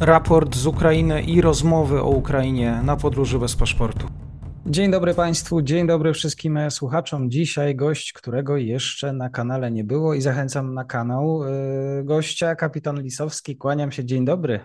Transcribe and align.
raport 0.00 0.56
z 0.56 0.66
Ukrainy 0.66 1.22
i 1.22 1.40
rozmowy 1.40 2.00
o 2.00 2.08
Ukrainie 2.08 2.80
na 2.84 2.96
podróży 2.96 3.38
bez 3.38 3.56
paszportu. 3.56 4.06
Dzień 4.66 4.90
dobry 4.90 5.14
Państwu, 5.14 5.62
dzień 5.62 5.86
dobry 5.86 6.12
wszystkim 6.12 6.58
słuchaczom. 6.70 7.30
Dzisiaj 7.30 7.76
gość, 7.76 8.12
którego 8.12 8.56
jeszcze 8.56 9.12
na 9.12 9.30
kanale 9.30 9.70
nie 9.70 9.84
było 9.84 10.14
i 10.14 10.20
zachęcam 10.20 10.74
na 10.74 10.84
kanał 10.84 11.42
yy, 11.44 12.04
gościa, 12.04 12.54
kapitan 12.54 13.02
Lisowski. 13.02 13.56
Kłaniam 13.56 13.92
się, 13.92 14.04
dzień 14.04 14.24
dobry. 14.24 14.60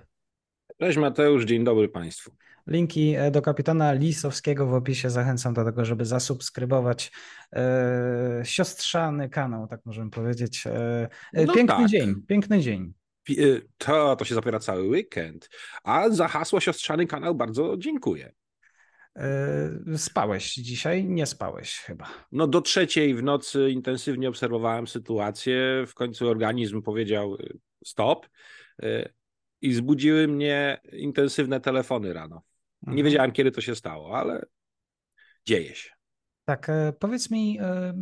Cześć 0.79 0.97
Mateusz, 0.97 1.45
dzień 1.45 1.63
dobry 1.63 1.89
Państwu. 1.89 2.31
Linki 2.67 3.15
e, 3.15 3.31
do 3.31 3.41
kapitana 3.41 3.93
Lisowskiego 3.93 4.67
w 4.67 4.73
opisie. 4.73 5.09
Zachęcam 5.09 5.53
do 5.53 5.65
tego, 5.65 5.85
żeby 5.85 6.05
zasubskrybować 6.05 7.11
e, 7.53 8.41
siostrzany 8.43 9.29
kanał, 9.29 9.67
tak 9.67 9.85
możemy 9.85 10.11
powiedzieć. 10.11 10.67
E, 10.67 11.09
no 11.33 11.53
piękny 11.53 11.77
tak. 11.77 11.89
dzień, 11.89 12.15
piękny 12.27 12.59
dzień. 12.59 12.93
To, 13.77 14.15
to 14.15 14.25
się 14.25 14.35
zapiera 14.35 14.59
cały 14.59 14.87
weekend. 14.87 15.49
A 15.83 16.09
za 16.09 16.27
hasło 16.27 16.59
siostrzany 16.59 17.07
kanał 17.07 17.35
bardzo 17.35 17.77
dziękuję. 17.77 18.33
Spałeś 19.97 20.53
dzisiaj? 20.53 21.05
Nie 21.05 21.25
spałeś 21.25 21.77
chyba. 21.77 22.09
No 22.31 22.47
do 22.47 22.61
trzeciej 22.61 23.15
w 23.15 23.23
nocy 23.23 23.69
intensywnie 23.71 24.29
obserwowałem 24.29 24.87
sytuację. 24.87 25.83
W 25.87 25.93
końcu 25.93 26.29
organizm 26.29 26.81
powiedział 26.81 27.37
stop 27.85 28.27
i 29.61 29.73
zbudziły 29.73 30.27
mnie 30.27 30.81
intensywne 30.91 31.59
telefony 31.59 32.13
rano. 32.13 32.41
Nie 32.81 32.91
mhm. 32.91 33.05
wiedziałem, 33.05 33.31
kiedy 33.31 33.51
to 33.51 33.61
się 33.61 33.75
stało, 33.75 34.17
ale 34.17 34.45
dzieje 35.45 35.75
się. 35.75 35.94
Tak, 36.45 36.69
e, 36.69 36.93
powiedz 36.99 37.31
mi, 37.31 37.59
e, 37.59 37.93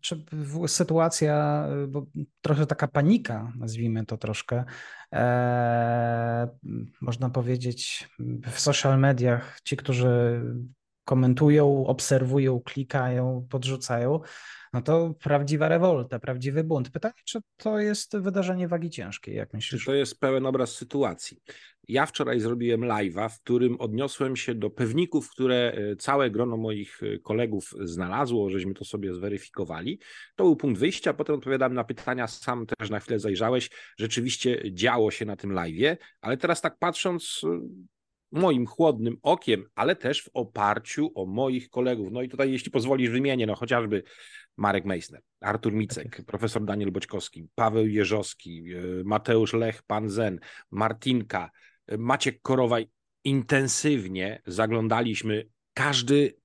czy 0.00 0.24
sytuacja, 0.66 1.66
e, 1.68 1.86
bo 1.86 2.06
trochę 2.40 2.66
taka 2.66 2.88
panika, 2.88 3.52
nazwijmy 3.58 4.06
to 4.06 4.16
troszkę, 4.16 4.64
można 7.00 7.30
powiedzieć, 7.30 8.08
w 8.52 8.60
social 8.60 8.98
mediach, 8.98 9.60
ci, 9.64 9.76
którzy 9.76 10.42
komentują, 11.04 11.86
obserwują, 11.86 12.60
klikają, 12.60 13.46
podrzucają, 13.50 14.20
no 14.72 14.82
to 14.82 15.14
prawdziwa 15.22 15.68
rewolta, 15.68 16.18
prawdziwy 16.18 16.64
bunt. 16.64 16.90
Pytanie, 16.90 17.14
czy 17.24 17.40
to 17.56 17.78
jest 17.78 18.16
wydarzenie 18.16 18.68
wagi 18.68 18.90
ciężkiej, 18.90 19.34
jak 19.36 19.52
myślisz? 19.52 19.84
To 19.84 19.94
jest 19.94 20.20
pełen 20.20 20.46
obraz 20.46 20.74
sytuacji. 20.74 21.42
Ja 21.88 22.06
wczoraj 22.06 22.40
zrobiłem 22.40 22.80
live'a, 22.80 23.28
w 23.28 23.40
którym 23.40 23.80
odniosłem 23.80 24.36
się 24.36 24.54
do 24.54 24.70
pewników, 24.70 25.30
które 25.30 25.72
e, 25.72 25.96
całe 25.96 26.30
grono 26.30 26.56
moich 26.56 27.02
e, 27.02 27.18
kolegów 27.18 27.74
znalazło, 27.80 28.50
żeśmy 28.50 28.74
to 28.74 28.84
sobie 28.84 29.14
zweryfikowali. 29.14 30.00
To 30.36 30.44
był 30.44 30.56
punkt 30.56 30.80
wyjścia, 30.80 31.14
potem 31.14 31.34
odpowiadam 31.34 31.74
na 31.74 31.84
pytania, 31.84 32.26
sam 32.26 32.66
też 32.66 32.90
na 32.90 33.00
chwilę 33.00 33.18
zajrzałeś. 33.18 33.70
Rzeczywiście 33.98 34.62
działo 34.72 35.10
się 35.10 35.24
na 35.24 35.36
tym 35.36 35.50
live'ie, 35.50 35.96
ale 36.20 36.36
teraz 36.36 36.60
tak 36.60 36.78
patrząc 36.78 37.40
e, 37.44 37.60
moim 38.32 38.66
chłodnym 38.66 39.16
okiem, 39.22 39.64
ale 39.74 39.96
też 39.96 40.22
w 40.22 40.30
oparciu 40.34 41.12
o 41.14 41.26
moich 41.26 41.70
kolegów. 41.70 42.08
No 42.12 42.22
i 42.22 42.28
tutaj, 42.28 42.52
jeśli 42.52 42.70
pozwolisz, 42.70 43.10
wymienię 43.10 43.46
no 43.46 43.54
chociażby 43.54 44.02
Marek 44.56 44.84
Meissner, 44.84 45.22
Artur 45.40 45.72
Micek, 45.72 46.16
tak 46.16 46.26
profesor 46.26 46.64
Daniel 46.64 46.92
Boćkowski, 46.92 47.48
Paweł 47.54 47.86
Jeżowski, 47.86 48.64
Mateusz 49.04 49.52
Lech, 49.52 49.82
Pan 49.82 50.10
Zen, 50.10 50.40
Martinka, 50.70 51.50
Maciek 51.98 52.42
Korowaj 52.42 52.88
intensywnie 53.24 54.42
zaglądaliśmy 54.46 55.48
każdy 55.74 56.36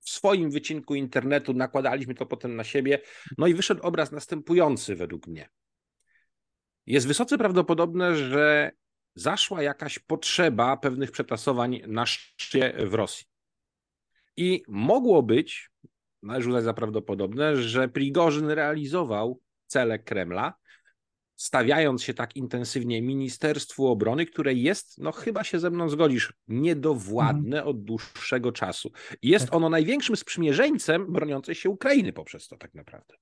w 0.00 0.10
swoim 0.10 0.50
wycinku 0.50 0.94
internetu, 0.94 1.54
nakładaliśmy 1.54 2.14
to 2.14 2.26
potem 2.26 2.56
na 2.56 2.64
siebie, 2.64 3.00
no 3.38 3.46
i 3.46 3.54
wyszedł 3.54 3.82
obraz 3.82 4.12
następujący 4.12 4.96
według 4.96 5.26
mnie. 5.26 5.48
Jest 6.86 7.06
wysoce 7.06 7.38
prawdopodobne, 7.38 8.16
że 8.16 8.70
zaszła 9.14 9.62
jakaś 9.62 9.98
potrzeba 9.98 10.76
pewnych 10.76 11.10
przetasowań 11.10 11.80
na 11.86 12.06
szczycie 12.06 12.74
w 12.86 12.94
Rosji. 12.94 13.26
I 14.36 14.62
mogło 14.68 15.22
być, 15.22 15.70
należy 16.22 16.48
uznać 16.48 16.64
za 16.64 16.74
prawdopodobne, 16.74 17.56
że 17.56 17.88
Prigorzyn 17.88 18.50
realizował 18.50 19.40
cele 19.66 19.98
Kremla, 19.98 20.54
stawiając 21.36 22.02
się 22.02 22.14
tak 22.14 22.36
intensywnie 22.36 23.02
Ministerstwu 23.02 23.86
Obrony, 23.86 24.26
które 24.26 24.54
jest, 24.54 24.98
no 24.98 25.12
chyba 25.12 25.44
się 25.44 25.58
ze 25.58 25.70
mną 25.70 25.88
zgodzisz, 25.88 26.32
niedowładne 26.48 27.56
mhm. 27.56 27.68
od 27.68 27.84
dłuższego 27.84 28.52
czasu. 28.52 28.92
Jest 29.22 29.44
tak. 29.44 29.54
ono 29.54 29.68
największym 29.68 30.16
sprzymierzeńcem 30.16 31.12
broniącej 31.12 31.54
się 31.54 31.70
Ukrainy 31.70 32.12
poprzez 32.12 32.48
to 32.48 32.56
tak 32.56 32.74
naprawdę. 32.74 33.14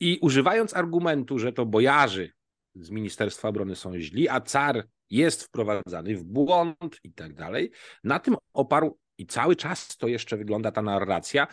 I 0.00 0.18
używając 0.22 0.76
argumentu, 0.76 1.38
że 1.38 1.52
to 1.52 1.66
bojarzy 1.66 2.32
z 2.74 2.90
Ministerstwa 2.90 3.48
Obrony 3.48 3.76
są 3.76 3.98
źli, 3.98 4.28
a 4.28 4.40
car 4.40 4.88
jest 5.10 5.42
wprowadzany 5.42 6.16
w 6.16 6.24
błąd 6.24 6.98
i 7.04 7.12
tak 7.12 7.34
dalej, 7.34 7.70
na 8.04 8.18
tym 8.18 8.36
oparł 8.52 8.98
i 9.18 9.26
cały 9.26 9.56
czas 9.56 9.96
to 9.96 10.08
jeszcze 10.08 10.36
wygląda 10.36 10.72
ta 10.72 10.82
narracja 10.82 11.46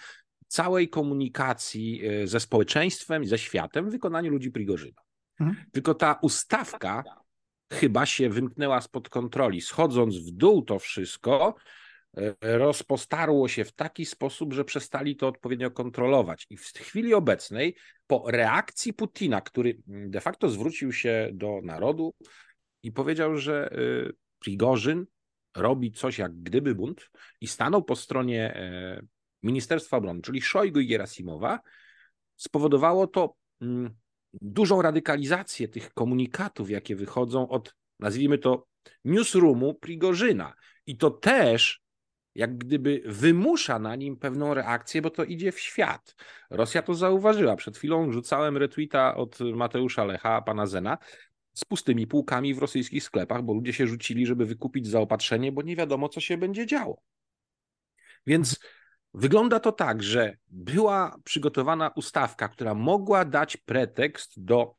całej 0.47 0.89
komunikacji 0.89 2.05
e, 2.05 2.27
ze 2.27 2.39
społeczeństwem 2.39 3.23
i 3.23 3.27
ze 3.27 3.37
światem 3.37 3.89
w 3.89 3.91
wykonaniu 3.91 4.31
ludzi 4.31 4.51
Prigorzyna. 4.51 5.01
Mhm. 5.39 5.65
Tylko 5.71 5.93
ta 5.93 6.19
ustawka 6.21 7.03
chyba 7.73 8.05
się 8.05 8.29
wymknęła 8.29 8.81
spod 8.81 9.09
kontroli. 9.09 9.61
Schodząc 9.61 10.17
w 10.17 10.31
dół 10.31 10.61
to 10.61 10.79
wszystko, 10.79 11.55
rozpostarło 12.41 13.47
się 13.47 13.65
w 13.65 13.71
taki 13.71 14.05
sposób, 14.05 14.53
że 14.53 14.65
przestali 14.65 15.15
to 15.15 15.27
odpowiednio 15.27 15.71
kontrolować. 15.71 16.47
I 16.49 16.57
w 16.57 16.63
chwili 16.63 17.13
obecnej, 17.13 17.75
po 18.07 18.23
reakcji 18.27 18.93
Putina, 18.93 19.41
który 19.41 19.77
de 19.87 20.21
facto 20.21 20.49
zwrócił 20.49 20.93
się 20.93 21.29
do 21.33 21.59
narodu 21.63 22.13
i 22.83 22.91
powiedział, 22.91 23.37
że 23.37 23.71
e, 23.71 23.77
Prigorzyn 24.39 25.05
robi 25.57 25.91
coś 25.91 26.17
jak 26.17 26.41
gdyby 26.41 26.75
bunt 26.75 27.09
i 27.41 27.47
stanął 27.47 27.83
po 27.83 27.95
stronie 27.95 28.55
e, 28.55 29.01
Ministerstwa 29.43 29.97
Obrony, 29.97 30.21
czyli 30.21 30.41
Szojgu 30.41 30.79
i 30.79 30.87
Gerasimowa, 30.87 31.59
spowodowało 32.35 33.07
to 33.07 33.35
mm, 33.61 33.95
dużą 34.33 34.81
radykalizację 34.81 35.67
tych 35.67 35.93
komunikatów, 35.93 36.69
jakie 36.69 36.95
wychodzą 36.95 37.49
od, 37.49 37.75
nazwijmy 37.99 38.37
to, 38.37 38.67
newsroomu 39.05 39.73
Prigorzyna. 39.73 40.53
I 40.85 40.97
to 40.97 41.11
też 41.11 41.81
jak 42.39 42.57
gdyby 42.57 43.01
wymusza 43.05 43.79
na 43.79 43.95
nim 43.95 44.17
pewną 44.17 44.53
reakcję, 44.53 45.01
bo 45.01 45.09
to 45.09 45.23
idzie 45.23 45.51
w 45.51 45.59
świat. 45.59 46.15
Rosja 46.49 46.81
to 46.81 46.93
zauważyła. 46.93 47.55
Przed 47.55 47.77
chwilą 47.77 48.11
rzucałem 48.11 48.57
retweeta 48.57 49.15
od 49.15 49.39
Mateusza 49.39 50.05
Lecha, 50.05 50.41
pana 50.41 50.65
Zena, 50.65 50.97
z 51.53 51.65
pustymi 51.65 52.07
półkami 52.07 52.53
w 52.53 52.57
rosyjskich 52.59 53.03
sklepach, 53.03 53.41
bo 53.41 53.53
ludzie 53.53 53.73
się 53.73 53.87
rzucili, 53.87 54.25
żeby 54.25 54.45
wykupić 54.45 54.87
zaopatrzenie, 54.87 55.51
bo 55.51 55.61
nie 55.61 55.75
wiadomo, 55.75 56.09
co 56.09 56.19
się 56.19 56.37
będzie 56.37 56.65
działo. 56.65 57.01
Więc 58.27 58.59
Wygląda 59.13 59.59
to 59.59 59.71
tak, 59.71 60.03
że 60.03 60.37
była 60.47 61.15
przygotowana 61.23 61.91
ustawka, 61.95 62.47
która 62.47 62.73
mogła 62.73 63.25
dać 63.25 63.57
pretekst 63.57 64.43
do 64.43 64.75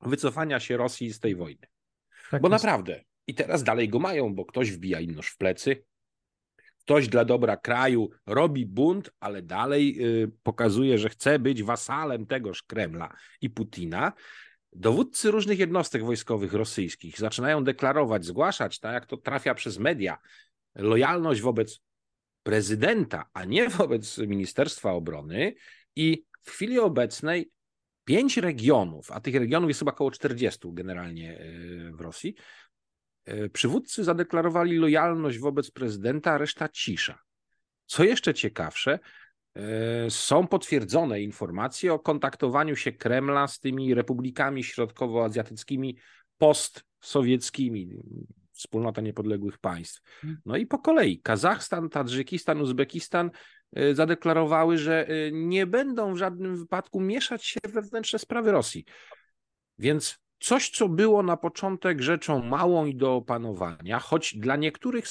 wycofania 0.00 0.60
się 0.60 0.76
Rosji 0.76 1.12
z 1.12 1.20
tej 1.20 1.36
wojny. 1.36 1.66
Tak 2.30 2.42
bo 2.42 2.48
jest. 2.48 2.64
naprawdę, 2.64 3.04
i 3.26 3.34
teraz 3.34 3.64
dalej 3.64 3.88
go 3.88 3.98
mają, 3.98 4.34
bo 4.34 4.44
ktoś 4.44 4.72
wbija 4.72 5.00
im 5.00 5.14
nóż 5.14 5.30
w 5.30 5.36
plecy, 5.36 5.84
ktoś 6.88 7.08
dla 7.08 7.24
dobra 7.24 7.56
kraju 7.56 8.10
robi 8.26 8.66
bunt, 8.66 9.10
ale 9.20 9.42
dalej 9.42 10.06
y, 10.22 10.30
pokazuje, 10.42 10.98
że 10.98 11.08
chce 11.08 11.38
być 11.38 11.62
wasalem 11.62 12.26
tegoż 12.26 12.62
Kremla 12.62 13.16
i 13.40 13.50
Putina. 13.50 14.12
Dowódcy 14.72 15.30
różnych 15.30 15.58
jednostek 15.58 16.04
wojskowych 16.04 16.52
rosyjskich 16.52 17.18
zaczynają 17.18 17.64
deklarować, 17.64 18.24
zgłaszać, 18.24 18.78
tak 18.78 18.94
jak 18.94 19.06
to 19.06 19.16
trafia 19.16 19.54
przez 19.54 19.78
media, 19.78 20.18
lojalność 20.74 21.40
wobec 21.40 21.80
prezydenta, 22.42 23.24
a 23.32 23.44
nie 23.44 23.68
wobec 23.68 24.18
Ministerstwa 24.18 24.92
Obrony. 24.92 25.54
I 25.96 26.24
w 26.42 26.50
chwili 26.50 26.78
obecnej 26.78 27.50
pięć 28.04 28.36
regionów, 28.36 29.10
a 29.10 29.20
tych 29.20 29.34
regionów 29.34 29.70
jest 29.70 29.80
chyba 29.80 29.92
około 29.92 30.10
40 30.10 30.60
generalnie 30.72 31.38
e, 31.38 31.42
w 31.92 32.00
Rosji, 32.00 32.34
przywódcy 33.52 34.04
zadeklarowali 34.04 34.76
lojalność 34.76 35.38
wobec 35.38 35.70
prezydenta, 35.70 36.32
a 36.32 36.38
reszta 36.38 36.68
cisza. 36.68 37.18
Co 37.86 38.04
jeszcze 38.04 38.34
ciekawsze, 38.34 38.98
e, 39.54 40.10
są 40.10 40.46
potwierdzone 40.46 41.22
informacje 41.22 41.92
o 41.92 41.98
kontaktowaniu 41.98 42.76
się 42.76 42.92
Kremla 42.92 43.48
z 43.48 43.60
tymi 43.60 43.94
republikami 43.94 44.64
środkowoazjatyckimi 44.64 45.96
postsowieckimi, 46.38 48.02
wspólnota 48.52 49.00
niepodległych 49.00 49.58
państw. 49.58 50.02
Hmm. 50.20 50.40
No 50.46 50.56
i 50.56 50.66
po 50.66 50.78
kolei 50.78 51.20
Kazachstan, 51.20 51.88
Tadżykistan, 51.88 52.60
Uzbekistan 52.60 53.30
y, 53.78 53.94
zadeklarowały, 53.94 54.78
że 54.78 55.06
nie 55.32 55.66
będą 55.66 56.14
w 56.14 56.18
żadnym 56.18 56.56
wypadku 56.56 57.00
mieszać 57.00 57.44
się 57.44 57.60
w 57.68 57.72
wewnętrzne 57.72 58.18
sprawy 58.18 58.52
Rosji. 58.52 58.84
Więc 59.78 60.18
coś, 60.40 60.70
co 60.70 60.88
było 60.88 61.22
na 61.22 61.36
początek 61.36 62.02
rzeczą 62.02 62.42
małą 62.42 62.86
i 62.86 62.94
do 62.94 63.14
opanowania, 63.14 63.98
choć 63.98 64.34
dla 64.36 64.56
niektórych 64.56 65.04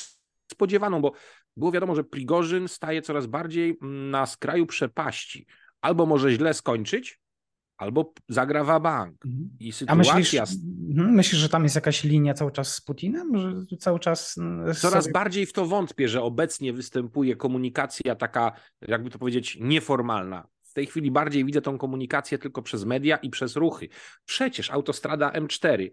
spodziewaną, 0.51 1.01
bo 1.01 1.11
było 1.57 1.71
wiadomo, 1.71 1.95
że 1.95 2.03
Prigorzyn 2.03 2.67
staje 2.67 3.01
coraz 3.01 3.25
bardziej 3.27 3.77
mm, 3.81 4.11
na 4.11 4.25
skraju 4.25 4.65
przepaści. 4.65 5.47
Albo 5.81 6.05
może 6.05 6.31
źle 6.31 6.53
skończyć, 6.53 7.19
albo 7.77 8.13
zagra 8.29 8.79
bank. 8.79 9.25
Mhm. 9.25 9.49
I 9.59 9.71
sytuacja... 9.71 10.13
A 10.13 10.17
myślisz, 10.17 10.41
mhm, 10.89 11.15
myślisz, 11.15 11.41
że 11.41 11.49
tam 11.49 11.63
jest 11.63 11.75
jakaś 11.75 12.03
linia 12.03 12.33
cały 12.33 12.51
czas 12.51 12.75
z 12.75 12.81
Putinem? 12.81 13.37
Że 13.37 13.77
cały 13.77 13.99
czas... 13.99 14.37
Mm, 14.37 14.73
Coraz 14.73 15.03
sobie... 15.03 15.13
bardziej 15.13 15.45
w 15.45 15.53
to 15.53 15.65
wątpię, 15.65 16.07
że 16.07 16.21
obecnie 16.21 16.73
występuje 16.73 17.35
komunikacja 17.35 18.15
taka, 18.15 18.51
jakby 18.87 19.09
to 19.09 19.19
powiedzieć, 19.19 19.57
nieformalna. 19.61 20.47
Tej 20.77 20.85
chwili 20.85 21.11
bardziej 21.11 21.45
widzę 21.45 21.61
tą 21.61 21.77
komunikację 21.77 22.37
tylko 22.37 22.61
przez 22.61 22.85
media 22.85 23.17
i 23.17 23.29
przez 23.29 23.55
ruchy. 23.55 23.89
Przecież 24.25 24.71
autostrada 24.71 25.31
M4 25.31 25.89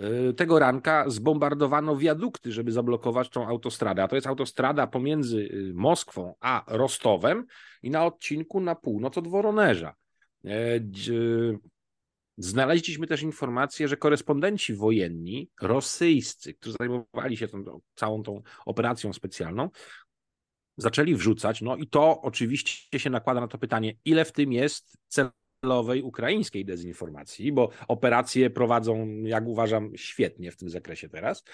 y, 0.00 0.34
tego 0.34 0.58
ranka 0.58 1.10
zbombardowano 1.10 1.96
wiadukty, 1.96 2.52
żeby 2.52 2.72
zablokować 2.72 3.28
tą 3.28 3.48
autostradę. 3.48 4.02
A 4.02 4.08
to 4.08 4.14
jest 4.14 4.26
autostrada 4.26 4.86
pomiędzy 4.86 5.38
y, 5.38 5.72
Moskwą 5.74 6.34
a 6.40 6.64
Rostowem 6.66 7.46
i 7.82 7.90
na 7.90 8.06
odcinku 8.06 8.60
na 8.60 8.74
północ 8.74 9.18
od 9.18 9.28
Woronerza. 9.28 9.94
E, 10.44 10.50
znaleźliśmy 12.36 13.06
też 13.06 13.22
informację, 13.22 13.88
że 13.88 13.96
korespondenci 13.96 14.74
wojenni 14.74 15.50
rosyjscy, 15.60 16.54
którzy 16.54 16.76
zajmowali 16.80 17.36
się 17.36 17.48
tą, 17.48 17.80
całą 17.94 18.22
tą 18.22 18.42
operacją 18.66 19.12
specjalną, 19.12 19.70
zaczęli 20.82 21.14
wrzucać, 21.14 21.62
no 21.62 21.76
i 21.76 21.86
to 21.86 22.20
oczywiście 22.22 22.98
się 22.98 23.10
nakłada 23.10 23.40
na 23.40 23.48
to 23.48 23.58
pytanie, 23.58 23.94
ile 24.04 24.24
w 24.24 24.32
tym 24.32 24.52
jest 24.52 24.98
celowej 25.08 26.02
ukraińskiej 26.02 26.64
dezinformacji, 26.64 27.52
bo 27.52 27.70
operacje 27.88 28.50
prowadzą, 28.50 29.06
jak 29.22 29.46
uważam, 29.46 29.90
świetnie 29.96 30.50
w 30.50 30.56
tym 30.56 30.70
zakresie 30.70 31.08
teraz, 31.08 31.44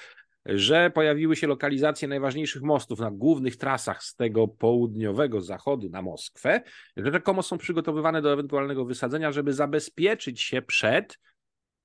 że 0.47 0.91
pojawiły 0.91 1.37
się 1.37 1.47
lokalizacje 1.47 2.09
najważniejszych 2.09 2.63
mostów 2.63 3.01
na 3.01 3.11
głównych 3.11 3.57
trasach 3.57 4.05
z 4.05 4.15
tego 4.15 4.49
południowego 4.49 5.41
zachodu 5.41 5.89
na 5.89 6.03
Moskwę, 6.03 6.63
że 6.97 7.13
rzekomo 7.13 7.43
są 7.43 7.59
przygotowywane 7.59 8.23
do 8.23 8.33
ewentualnego 8.33 8.85
wysadzenia, 8.85 9.33
żeby 9.33 9.53
zabezpieczyć 9.53 10.41
się 10.41 10.63
przed 10.63 11.19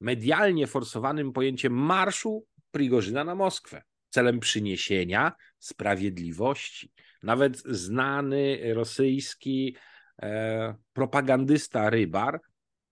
medialnie 0.01 0.67
forsowanym 0.67 1.33
pojęciem 1.33 1.73
marszu 1.73 2.45
Prigorzyna 2.71 3.23
na 3.23 3.35
Moskwę 3.35 3.81
celem 4.09 4.39
przyniesienia 4.39 5.31
sprawiedliwości. 5.59 6.91
Nawet 7.23 7.57
znany 7.57 8.59
rosyjski 8.73 9.75
e, 10.21 10.75
propagandysta 10.93 11.89
Rybar 11.89 12.39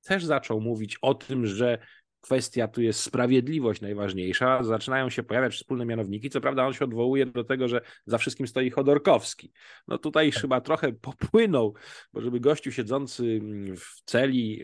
też 0.03 0.25
zaczął 0.25 0.61
mówić 0.61 0.97
o 1.01 1.13
tym, 1.13 1.45
że 1.45 1.77
kwestia 2.21 2.67
tu 2.67 2.81
jest 2.81 2.99
sprawiedliwość 2.99 3.81
najważniejsza, 3.81 4.63
zaczynają 4.63 5.09
się 5.09 5.23
pojawiać 5.23 5.55
wspólne 5.55 5.85
mianowniki. 5.85 6.29
Co 6.29 6.41
prawda 6.41 6.65
on 6.65 6.73
się 6.73 6.85
odwołuje 6.85 7.25
do 7.25 7.43
tego, 7.43 7.67
że 7.67 7.81
za 8.05 8.17
wszystkim 8.17 8.47
stoi 8.47 8.69
Chodorkowski. 8.69 9.51
No 9.87 9.97
tutaj 9.97 10.31
tak. 10.31 10.41
chyba 10.41 10.61
trochę 10.61 10.93
popłynął, 10.93 11.73
bo 12.13 12.21
żeby 12.21 12.39
gościu 12.39 12.71
siedzący 12.71 13.39
w 13.77 14.01
celi, 14.05 14.63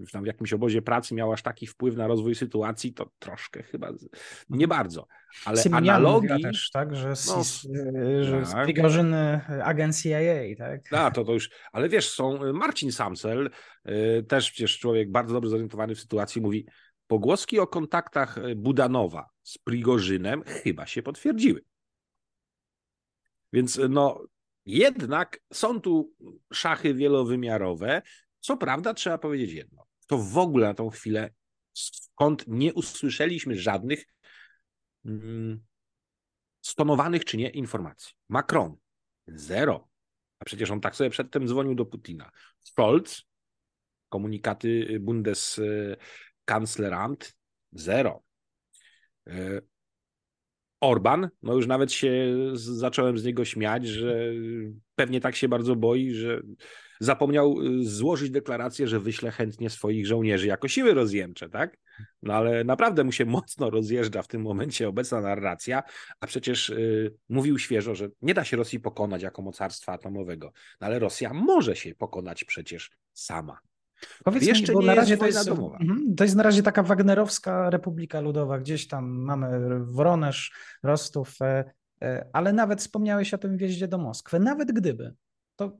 y, 0.00 0.04
tam 0.12 0.24
w 0.24 0.26
jakimś 0.26 0.52
obozie 0.52 0.82
pracy 0.82 1.14
miał 1.14 1.32
aż 1.32 1.42
taki 1.42 1.66
wpływ 1.66 1.96
na 1.96 2.06
rozwój 2.06 2.34
sytuacji, 2.34 2.94
to 2.94 3.10
troszkę 3.18 3.62
chyba 3.62 3.90
nie 4.48 4.68
bardzo. 4.68 5.06
Ale 5.44 5.62
analogii... 5.72 6.42
też, 6.42 6.70
tak, 6.70 6.96
że, 6.96 7.16
z, 7.16 7.28
no, 7.28 7.42
y, 8.00 8.24
że 8.24 8.42
tak. 8.42 8.64
Prigorzyny 8.64 9.40
agent 9.64 10.02
CIA, 10.02 10.56
tak? 10.58 10.88
Tak, 10.90 11.14
to, 11.14 11.24
to 11.24 11.32
już, 11.32 11.50
ale 11.72 11.88
wiesz, 11.88 12.10
są 12.10 12.44
y, 12.44 12.52
Marcin 12.52 12.92
Samsel, 12.92 13.50
też 14.28 14.50
przecież 14.50 14.78
człowiek 14.78 15.10
bardzo 15.10 15.34
dobrze 15.34 15.50
zorientowany 15.50 15.94
w 15.94 16.00
sytuacji, 16.00 16.42
mówi, 16.42 16.66
pogłoski 17.06 17.58
o 17.58 17.66
kontaktach 17.66 18.38
Budanowa 18.56 19.28
z 19.42 19.58
Prigorzynem 19.58 20.42
chyba 20.44 20.86
się 20.86 21.02
potwierdziły. 21.02 21.64
Więc 23.52 23.80
no, 23.88 24.24
jednak 24.66 25.40
są 25.52 25.80
tu 25.80 26.12
szachy 26.52 26.94
wielowymiarowe. 26.94 28.02
Co 28.40 28.56
prawda, 28.56 28.94
trzeba 28.94 29.18
powiedzieć 29.18 29.52
jedno. 29.52 29.83
To 30.06 30.18
w 30.18 30.38
ogóle 30.38 30.66
na 30.66 30.74
tą 30.74 30.90
chwilę, 30.90 31.30
skąd 31.72 32.44
nie 32.46 32.74
usłyszeliśmy 32.74 33.58
żadnych 33.58 34.04
mm, 35.04 35.64
stonowanych 36.60 37.24
czy 37.24 37.36
nie 37.36 37.50
informacji. 37.50 38.12
Macron 38.28 38.76
zero. 39.26 39.88
A 40.38 40.44
przecież 40.44 40.70
on 40.70 40.80
tak 40.80 40.96
sobie 40.96 41.10
przedtem 41.10 41.48
dzwonił 41.48 41.74
do 41.74 41.86
Putina. 41.86 42.30
Scholz, 42.60 43.22
komunikaty 44.08 44.98
Bundeskanzleramt 45.00 47.36
zero. 47.72 48.22
E, 49.26 49.60
Orban, 50.80 51.28
no 51.42 51.54
już 51.54 51.66
nawet 51.66 51.92
się 51.92 52.36
zacząłem 52.54 53.18
z 53.18 53.24
niego 53.24 53.44
śmiać, 53.44 53.86
że 53.86 54.32
pewnie 54.94 55.20
tak 55.20 55.36
się 55.36 55.48
bardzo 55.48 55.76
boi, 55.76 56.14
że 56.14 56.42
zapomniał 57.04 57.62
y, 57.62 57.84
złożyć 57.84 58.30
deklarację, 58.30 58.88
że 58.88 59.00
wyśle 59.00 59.30
chętnie 59.30 59.70
swoich 59.70 60.06
żołnierzy 60.06 60.46
jako 60.46 60.68
siły 60.68 60.94
rozjemcze, 60.94 61.48
tak? 61.48 61.78
No 62.22 62.34
ale 62.34 62.64
naprawdę 62.64 63.04
mu 63.04 63.12
się 63.12 63.24
mocno 63.24 63.70
rozjeżdża 63.70 64.22
w 64.22 64.28
tym 64.28 64.42
momencie 64.42 64.88
obecna 64.88 65.20
narracja, 65.20 65.82
a 66.20 66.26
przecież 66.26 66.70
y, 66.70 67.14
mówił 67.28 67.58
świeżo, 67.58 67.94
że 67.94 68.08
nie 68.22 68.34
da 68.34 68.44
się 68.44 68.56
Rosji 68.56 68.80
pokonać 68.80 69.22
jako 69.22 69.42
mocarstwa 69.42 69.92
atomowego, 69.92 70.52
no 70.80 70.86
ale 70.86 70.98
Rosja 70.98 71.34
może 71.34 71.76
się 71.76 71.94
pokonać 71.94 72.44
przecież 72.44 72.90
sama. 73.12 73.58
Powiedz 74.24 74.46
Jeszcze 74.46 74.72
mi, 74.72 74.78
bo 74.78 74.86
na 74.86 74.94
razie 74.94 75.16
to 75.16 75.26
jest, 75.26 75.48
mhm, 75.48 76.14
to 76.16 76.24
jest 76.24 76.36
na 76.36 76.42
razie 76.42 76.62
taka 76.62 76.82
Wagnerowska 76.82 77.70
Republika 77.70 78.20
Ludowa, 78.20 78.58
gdzieś 78.58 78.88
tam 78.88 79.10
mamy 79.10 79.60
Woronesz, 79.84 80.52
Rostów, 80.82 81.42
e, 81.42 81.64
e, 82.02 82.28
ale 82.32 82.52
nawet 82.52 82.80
wspomniałeś 82.80 83.34
o 83.34 83.38
tym 83.38 83.56
wjeździe 83.56 83.88
do 83.88 83.98
Moskwy. 83.98 84.40
Nawet 84.40 84.72
gdyby, 84.72 85.14
to 85.56 85.78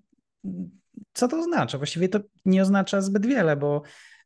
co 1.13 1.29
to 1.29 1.39
oznacza? 1.39 1.79
Właściwie 1.79 2.09
to 2.09 2.21
nie 2.45 2.63
oznacza 2.63 3.01
zbyt 3.01 3.27
wiele, 3.27 3.57
bo 3.57 3.83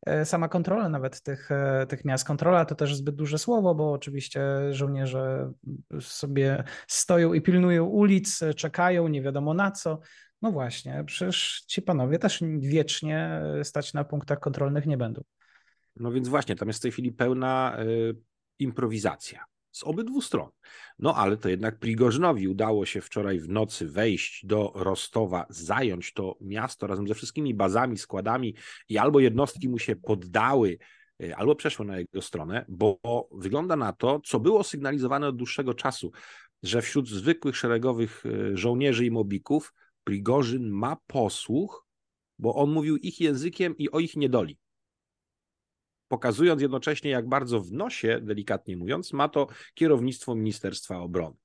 e, 0.06 0.24
sama 0.24 0.48
kontrola 0.48 0.88
nawet 0.88 1.20
tych, 1.20 1.48
tych 1.88 2.04
miast, 2.04 2.24
kontrola 2.24 2.64
to 2.64 2.74
też 2.74 2.96
zbyt 2.96 3.14
duże 3.14 3.38
słowo, 3.38 3.74
bo 3.74 3.92
oczywiście 3.92 4.40
żołnierze 4.70 5.52
sobie 6.00 6.64
stoją 6.86 7.32
i 7.32 7.40
pilnują 7.40 7.84
ulic, 7.84 8.40
czekają, 8.56 9.08
nie 9.08 9.22
wiadomo 9.22 9.54
na 9.54 9.70
co. 9.70 10.00
No 10.42 10.52
właśnie, 10.52 11.04
przecież 11.06 11.64
ci 11.66 11.82
panowie 11.82 12.18
też 12.18 12.40
wiecznie 12.58 13.42
stać 13.62 13.94
na 13.94 14.04
punktach 14.04 14.40
kontrolnych 14.40 14.86
nie 14.86 14.96
będą. 14.96 15.22
No 15.96 16.12
więc 16.12 16.28
właśnie, 16.28 16.56
tam 16.56 16.68
jest 16.68 16.78
w 16.78 16.82
tej 16.82 16.92
chwili 16.92 17.12
pełna 17.12 17.76
y, 17.82 18.16
improwizacja 18.58 19.44
z 19.72 19.82
obydwu 19.82 20.20
stron. 20.20 20.48
No 20.98 21.14
ale 21.14 21.36
to 21.36 21.48
jednak 21.48 21.78
Prigorzynowi 21.78 22.48
udało 22.48 22.86
się 22.86 23.00
wczoraj 23.00 23.40
w 23.40 23.48
nocy 23.48 23.86
wejść 23.86 24.46
do 24.46 24.72
Rostowa, 24.74 25.46
zająć 25.48 26.12
to 26.12 26.36
miasto 26.40 26.86
razem 26.86 27.08
ze 27.08 27.14
wszystkimi 27.14 27.54
bazami, 27.54 27.98
składami 27.98 28.54
i 28.88 28.98
albo 28.98 29.20
jednostki 29.20 29.68
mu 29.68 29.78
się 29.78 29.96
poddały, 29.96 30.78
y, 31.22 31.36
albo 31.36 31.54
przeszły 31.54 31.86
na 31.86 31.98
jego 31.98 32.22
stronę, 32.22 32.64
bo 32.68 32.98
wygląda 33.32 33.76
na 33.76 33.92
to, 33.92 34.20
co 34.24 34.40
było 34.40 34.64
sygnalizowane 34.64 35.28
od 35.28 35.36
dłuższego 35.36 35.74
czasu, 35.74 36.12
że 36.62 36.82
wśród 36.82 37.08
zwykłych 37.08 37.56
szeregowych 37.56 38.26
y, 38.26 38.56
żołnierzy 38.56 39.06
i 39.06 39.10
mobików 39.10 39.72
Prigorzyn 40.04 40.70
ma 40.70 40.96
posłuch, 41.06 41.86
bo 42.38 42.54
on 42.54 42.70
mówił 42.70 42.96
ich 42.96 43.20
językiem 43.20 43.76
i 43.76 43.90
o 43.90 43.98
ich 44.00 44.16
niedoli. 44.16 44.58
Pokazując 46.08 46.62
jednocześnie, 46.62 47.10
jak 47.10 47.28
bardzo 47.28 47.60
w 47.60 47.72
nosie, 47.72 48.20
delikatnie 48.22 48.76
mówiąc, 48.76 49.12
ma 49.12 49.28
to 49.28 49.46
kierownictwo 49.74 50.34
Ministerstwa 50.34 50.98
Obrony. 50.98 51.36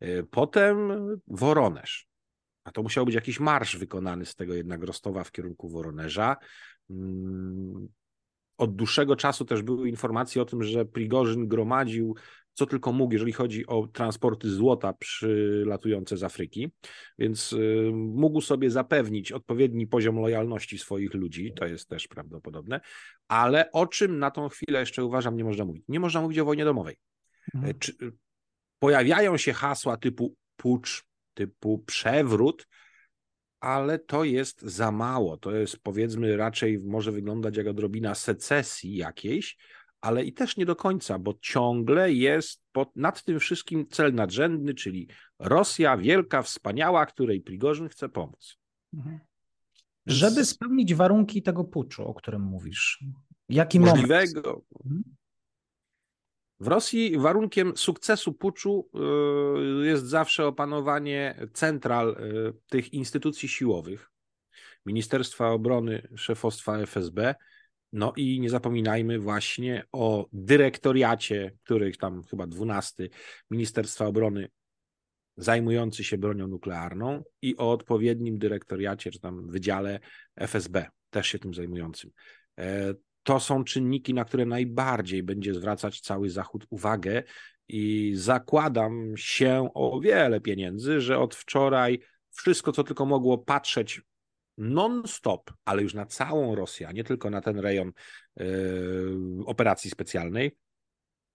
E, 0.00 0.22
potem 0.22 0.92
Woronerz. 1.26 2.08
A 2.64 2.70
to 2.72 2.82
musiał 2.82 3.04
być 3.04 3.14
jakiś 3.14 3.40
marsz 3.40 3.76
wykonany 3.76 4.26
z 4.26 4.34
tego 4.34 4.54
jednak 4.54 4.82
Rostowa 4.82 5.24
w 5.24 5.32
kierunku 5.32 5.68
Woronerza. 5.68 6.36
Mm, 6.90 7.88
od 8.58 8.76
dłuższego 8.76 9.16
czasu 9.16 9.44
też 9.44 9.62
były 9.62 9.88
informacje 9.88 10.42
o 10.42 10.44
tym, 10.44 10.62
że 10.62 10.84
Prigorzyn 10.84 11.48
gromadził 11.48 12.16
co 12.54 12.66
tylko 12.66 12.92
mógł, 12.92 13.12
jeżeli 13.12 13.32
chodzi 13.32 13.66
o 13.66 13.86
transporty 13.86 14.50
złota 14.50 14.92
przylatujące 14.92 16.16
z 16.16 16.22
Afryki, 16.22 16.72
więc 17.18 17.52
y, 17.52 17.90
mógł 17.94 18.40
sobie 18.40 18.70
zapewnić 18.70 19.32
odpowiedni 19.32 19.86
poziom 19.86 20.16
lojalności 20.16 20.78
swoich 20.78 21.14
ludzi, 21.14 21.52
to 21.56 21.66
jest 21.66 21.88
też 21.88 22.08
prawdopodobne, 22.08 22.80
ale 23.28 23.72
o 23.72 23.86
czym 23.86 24.18
na 24.18 24.30
tą 24.30 24.48
chwilę 24.48 24.80
jeszcze 24.80 25.04
uważam 25.04 25.36
nie 25.36 25.44
można 25.44 25.64
mówić? 25.64 25.84
Nie 25.88 26.00
można 26.00 26.20
mówić 26.20 26.38
o 26.38 26.44
wojnie 26.44 26.64
domowej. 26.64 26.96
Mhm. 27.54 27.78
Czy, 27.78 27.92
y, 28.02 28.12
pojawiają 28.78 29.36
się 29.36 29.52
hasła 29.52 29.96
typu 29.96 30.36
pucz, 30.56 31.04
typu 31.34 31.78
przewrót, 31.78 32.66
ale 33.60 33.98
to 33.98 34.24
jest 34.24 34.62
za 34.62 34.92
mało. 34.92 35.36
To 35.36 35.56
jest 35.56 35.78
powiedzmy 35.82 36.36
raczej 36.36 36.78
może 36.78 37.12
wyglądać 37.12 37.56
jak 37.56 37.66
odrobina 37.66 38.14
secesji 38.14 38.96
jakiejś, 38.96 39.56
ale 40.04 40.24
i 40.24 40.32
też 40.32 40.56
nie 40.56 40.66
do 40.66 40.76
końca, 40.76 41.18
bo 41.18 41.34
ciągle 41.40 42.12
jest 42.12 42.62
pod, 42.72 42.96
nad 42.96 43.24
tym 43.24 43.40
wszystkim 43.40 43.86
cel 43.90 44.14
nadrzędny, 44.14 44.74
czyli 44.74 45.08
Rosja 45.38 45.96
wielka, 45.96 46.42
wspaniała, 46.42 47.06
której 47.06 47.40
Prigorzyn 47.40 47.88
chce 47.88 48.08
pomóc. 48.08 48.58
Mhm. 48.94 49.18
Żeby 50.06 50.44
spełnić 50.44 50.94
warunki 50.94 51.42
tego 51.42 51.64
puczu, 51.64 52.06
o 52.06 52.14
którym 52.14 52.42
mówisz, 52.42 53.04
jaki 53.48 53.80
możliwego. 53.80 54.62
Moment? 54.84 55.06
W 56.60 56.66
Rosji 56.66 57.18
warunkiem 57.18 57.76
sukcesu 57.76 58.32
puczu 58.32 58.90
y, 59.82 59.86
jest 59.86 60.04
zawsze 60.04 60.46
opanowanie 60.46 61.48
central 61.52 62.16
y, 62.20 62.52
tych 62.68 62.92
instytucji 62.92 63.48
siłowych, 63.48 64.10
Ministerstwa 64.86 65.50
Obrony, 65.50 66.08
szefostwa 66.16 66.78
FSB. 66.78 67.34
No 67.94 68.12
i 68.16 68.40
nie 68.40 68.50
zapominajmy 68.50 69.18
właśnie 69.18 69.84
o 69.92 70.26
dyrektoriacie, 70.32 71.52
których 71.64 71.96
tam 71.96 72.22
chyba 72.22 72.46
12 72.46 73.08
Ministerstwa 73.50 74.06
Obrony 74.06 74.48
zajmujący 75.36 76.04
się 76.04 76.18
bronią 76.18 76.48
nuklearną 76.48 77.22
i 77.42 77.56
o 77.56 77.70
odpowiednim 77.70 78.38
dyrektoriacie, 78.38 79.10
czy 79.10 79.20
tam 79.20 79.50
wydziale 79.50 80.00
FSB, 80.36 80.86
też 81.10 81.28
się 81.28 81.38
tym 81.38 81.54
zajmującym. 81.54 82.10
E, 82.58 82.94
to 83.22 83.40
są 83.40 83.64
czynniki, 83.64 84.14
na 84.14 84.24
które 84.24 84.46
najbardziej 84.46 85.22
będzie 85.22 85.54
zwracać 85.54 86.00
cały 86.00 86.30
Zachód 86.30 86.66
uwagę 86.70 87.22
i 87.68 88.12
zakładam 88.16 89.12
się 89.16 89.68
o 89.74 90.00
wiele 90.00 90.40
pieniędzy, 90.40 91.00
że 91.00 91.18
od 91.18 91.34
wczoraj 91.34 91.98
wszystko, 92.30 92.72
co 92.72 92.84
tylko 92.84 93.06
mogło 93.06 93.38
patrzeć 93.38 94.02
non-stop, 94.58 95.52
ale 95.64 95.82
już 95.82 95.94
na 95.94 96.06
całą 96.06 96.54
Rosję, 96.54 96.88
a 96.88 96.92
nie 96.92 97.04
tylko 97.04 97.30
na 97.30 97.40
ten 97.40 97.58
rejon 97.58 97.92
yy, 98.36 99.16
operacji 99.46 99.90
specjalnej, 99.90 100.56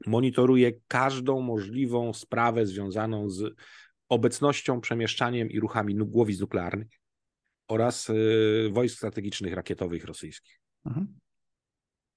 monitoruje 0.06 0.72
każdą 0.88 1.42
możliwą 1.42 2.14
sprawę 2.14 2.66
związaną 2.66 3.30
z 3.30 3.56
obecnością, 4.10 4.82
przemieszczaniem 4.82 5.50
i 5.50 5.60
ruchami 5.60 5.96
głowic 5.96 6.40
nuklearnych 6.40 6.88
oraz 7.68 8.08
yy, 8.08 8.70
wojsk 8.72 8.98
strategicznych 8.98 9.54
rakietowych 9.54 10.06
rosyjskich. 10.06 10.60
Mhm. 10.86 11.20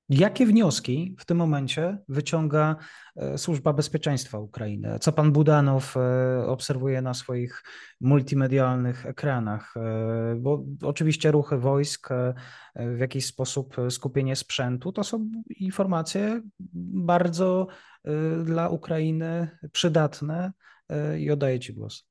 Jakie 0.08 0.46
wnioski 0.46 1.16
w 1.18 1.24
tym 1.24 1.36
momencie 1.36 1.98
wyciąga 2.08 2.76
e, 3.16 3.38
Służba 3.38 3.72
Bezpieczeństwa 3.72 4.38
Ukrainy? 4.38 4.98
Co 5.00 5.12
pan 5.12 5.32
Budanow 5.32 5.96
e, 5.96 6.46
obserwuje 6.46 7.02
na 7.02 7.14
swoich 7.14 7.62
multimedialnych 8.00 9.06
ekranach? 9.06 9.74
E, 9.76 10.34
bo 10.38 10.64
oczywiście 10.82 11.30
ruchy 11.30 11.58
wojsk, 11.58 12.08
w 12.76 12.98
jakiś 12.98 13.26
sposób 13.26 13.76
skupienie 13.90 14.36
sprzętu, 14.36 14.92
to 14.92 15.04
są 15.04 15.30
informacje 15.48 16.42
bardzo 16.94 17.66
dla 18.44 18.68
Ukrainy 18.68 19.58
przydatne 19.72 20.52
i 21.18 21.30
oddaję 21.30 21.60
ci 21.60 21.74
głos. 21.74 22.06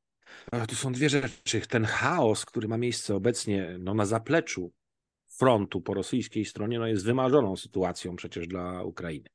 To 0.68 0.76
są 0.76 0.94
dwie 0.94 1.10
rzeczy. 1.10 1.62
Ten 1.62 1.86
chaos, 1.86 2.46
który 2.46 2.68
ma 2.68 2.78
miejsce 2.78 3.16
obecnie 3.16 3.78
no, 3.80 3.94
na 3.94 4.06
zapleczu 4.06 4.72
frontu 5.42 5.82
po 5.82 5.94
rosyjskiej 5.94 6.46
stronie 6.46 6.80
no 6.80 6.88
jest 6.88 7.06
wymarzoną 7.06 7.56
sytuacją 7.56 8.16
przecież 8.16 8.48
dla 8.48 8.84
Ukrainy. 8.84 9.30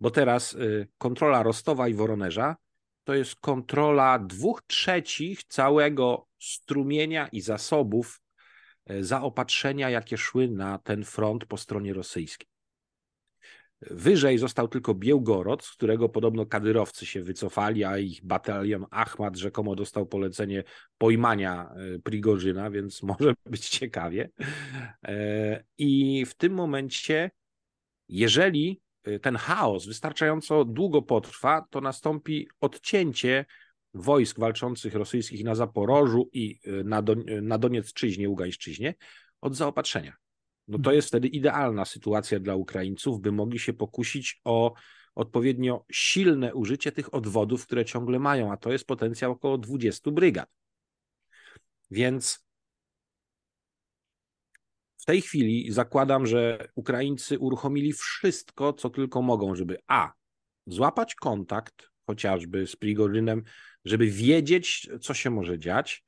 Bo 0.00 0.10
teraz 0.10 0.54
y, 0.54 0.88
kontrola 0.98 1.42
Rostowa 1.42 1.88
i 1.88 1.94
Woronerza 1.94 2.56
to 3.04 3.14
jest 3.14 3.36
kontrola 3.36 4.18
dwóch 4.18 4.62
trzecich 4.66 5.44
całego 5.44 6.26
strumienia 6.38 7.28
i 7.32 7.40
zasobów 7.40 8.20
y, 8.90 9.04
zaopatrzenia, 9.04 9.90
jakie 9.90 10.18
szły 10.18 10.48
na 10.48 10.78
ten 10.78 11.04
front 11.04 11.44
po 11.46 11.56
stronie 11.56 11.94
rosyjskiej. 11.94 12.48
Wyżej 13.80 14.38
został 14.38 14.68
tylko 14.68 14.94
Białgorod, 14.94 15.64
z 15.64 15.70
którego 15.70 16.08
podobno 16.08 16.46
kadyrowcy 16.46 17.06
się 17.06 17.22
wycofali, 17.22 17.84
a 17.84 17.98
ich 17.98 18.24
batalion 18.24 18.86
Ahmad 18.90 19.36
rzekomo 19.36 19.76
dostał 19.76 20.06
polecenie 20.06 20.64
pojmania 20.98 21.70
e, 21.70 21.98
Prigorzyna, 21.98 22.70
więc 22.70 23.02
może 23.18 23.34
być 23.46 23.68
ciekawie. 23.68 24.30
E, 25.04 25.64
I 25.78 26.24
w 26.26 26.34
tym 26.34 26.52
momencie, 26.52 27.30
jeżeli 28.08 28.80
e, 29.04 29.18
ten 29.18 29.36
chaos 29.36 29.86
wystarczająco 29.86 30.64
długo 30.64 31.02
potrwa, 31.02 31.66
to 31.70 31.80
nastąpi 31.80 32.48
odcięcie 32.60 33.44
wojsk 33.94 34.38
walczących 34.38 34.94
rosyjskich 34.94 35.44
na 35.44 35.54
Zaporożu 35.54 36.30
i 36.32 36.60
na, 36.84 37.02
Don 37.02 37.24
Doniecczyźnie, 37.58 38.28
Ługańszczyźnie 38.28 38.94
od 39.40 39.56
zaopatrzenia 39.56 40.16
no 40.68 40.78
to 40.78 40.92
jest 40.92 41.08
wtedy 41.08 41.28
idealna 41.28 41.84
sytuacja 41.84 42.40
dla 42.40 42.54
Ukraińców, 42.54 43.20
by 43.20 43.32
mogli 43.32 43.58
się 43.58 43.72
pokusić 43.72 44.40
o 44.44 44.74
odpowiednio 45.14 45.84
silne 45.92 46.54
użycie 46.54 46.92
tych 46.92 47.14
odwodów, 47.14 47.66
które 47.66 47.84
ciągle 47.84 48.18
mają, 48.18 48.52
a 48.52 48.56
to 48.56 48.72
jest 48.72 48.86
potencjał 48.86 49.32
około 49.32 49.58
20 49.58 50.10
brygad. 50.10 50.48
Więc 51.90 52.46
w 54.98 55.04
tej 55.04 55.22
chwili 55.22 55.72
zakładam, 55.72 56.26
że 56.26 56.68
Ukraińcy 56.74 57.38
uruchomili 57.38 57.92
wszystko, 57.92 58.72
co 58.72 58.90
tylko 58.90 59.22
mogą, 59.22 59.54
żeby 59.54 59.78
a. 59.86 60.12
złapać 60.66 61.14
kontakt 61.14 61.88
chociażby 62.06 62.66
z 62.66 62.76
Prigorynem, 62.76 63.42
żeby 63.84 64.06
wiedzieć, 64.06 64.88
co 65.00 65.14
się 65.14 65.30
może 65.30 65.58
dziać, 65.58 66.04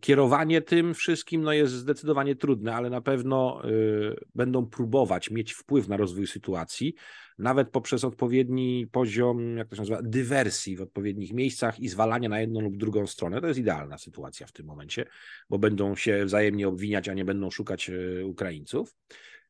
kierowanie 0.00 0.62
tym 0.62 0.94
wszystkim 0.94 1.42
no, 1.42 1.52
jest 1.52 1.72
zdecydowanie 1.72 2.36
trudne, 2.36 2.74
ale 2.74 2.90
na 2.90 3.00
pewno 3.00 3.62
y, 3.68 4.16
będą 4.34 4.66
próbować 4.66 5.30
mieć 5.30 5.52
wpływ 5.52 5.88
na 5.88 5.96
rozwój 5.96 6.26
sytuacji, 6.26 6.94
nawet 7.38 7.70
poprzez 7.70 8.04
odpowiedni 8.04 8.86
poziom, 8.92 9.56
jak 9.56 9.68
to 9.68 9.76
się 9.76 9.82
nazywa, 9.82 10.02
dywersji 10.02 10.76
w 10.76 10.82
odpowiednich 10.82 11.32
miejscach 11.32 11.80
i 11.80 11.88
zwalania 11.88 12.28
na 12.28 12.40
jedną 12.40 12.60
lub 12.60 12.76
drugą 12.76 13.06
stronę. 13.06 13.40
To 13.40 13.46
jest 13.46 13.60
idealna 13.60 13.98
sytuacja 13.98 14.46
w 14.46 14.52
tym 14.52 14.66
momencie, 14.66 15.06
bo 15.50 15.58
będą 15.58 15.96
się 15.96 16.24
wzajemnie 16.24 16.68
obwiniać, 16.68 17.08
a 17.08 17.14
nie 17.14 17.24
będą 17.24 17.50
szukać 17.50 17.90
y, 17.90 18.26
Ukraińców. 18.26 18.94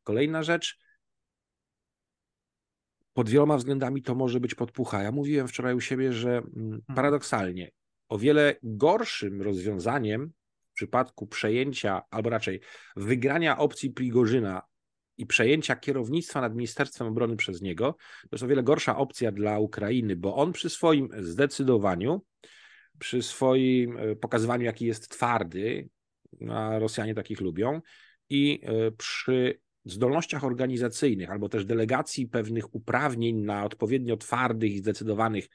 Kolejna 0.03 0.43
rzecz. 0.43 0.79
Pod 3.13 3.29
wieloma 3.29 3.57
względami 3.57 4.03
to 4.03 4.15
może 4.15 4.41
być 4.41 4.55
podpucha. 4.55 5.03
Ja 5.03 5.13
mówiłem 5.13 5.49
wczoraj 5.49 5.75
u 5.75 5.81
siebie, 5.81 6.13
że 6.13 6.31
mm, 6.31 6.47
mhm. 6.57 6.83
paradoksalnie 6.97 7.71
o 8.11 8.19
wiele 8.19 8.57
gorszym 8.63 9.43
rozwiązaniem 9.43 10.33
w 10.71 10.75
przypadku 10.75 11.27
przejęcia, 11.27 12.03
albo 12.11 12.31
raczej 12.31 12.61
wygrania 12.97 13.59
opcji 13.59 13.91
Prigorzyna 13.91 14.63
i 15.19 15.27
przejęcia 15.27 15.77
kierownictwa 15.77 16.41
nad 16.41 16.55
Ministerstwem 16.55 17.07
Obrony 17.07 17.37
przez 17.37 17.63
niego, 17.63 17.97
to 18.23 18.29
jest 18.33 18.45
o 18.45 18.49
wiele 18.49 18.63
gorsza 18.63 18.97
opcja 18.97 19.33
dla 19.33 19.59
Ukrainy, 19.59 20.17
bo 20.17 20.37
on 20.37 20.53
przy 20.53 20.71
swoim 20.71 21.09
zdecydowaniu, 21.19 22.25
przy 22.99 23.23
swoim 23.23 23.97
e, 23.97 24.17
pokazywaniu, 24.17 24.65
jaki 24.65 24.87
jest 24.87 25.09
twardy, 25.09 25.89
a 26.51 26.79
Rosjanie 26.79 27.15
takich 27.15 27.41
lubią, 27.41 27.81
i 28.31 28.61
e, 28.63 28.91
przy 28.91 29.61
zdolnościach 29.85 30.45
organizacyjnych 30.45 31.31
albo 31.31 31.49
też 31.49 31.65
delegacji 31.65 32.27
pewnych 32.27 32.75
uprawnień 32.75 33.37
na 33.37 33.65
odpowiednio 33.65 34.17
twardych 34.17 34.73
i 34.73 34.79
zdecydowanych 34.79 35.49